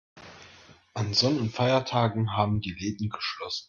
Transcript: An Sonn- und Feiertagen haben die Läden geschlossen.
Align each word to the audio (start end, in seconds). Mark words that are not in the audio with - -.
An 0.95 1.13
Sonn- 1.13 1.39
und 1.39 1.51
Feiertagen 1.51 2.35
haben 2.35 2.59
die 2.59 2.71
Läden 2.71 3.09
geschlossen. 3.09 3.59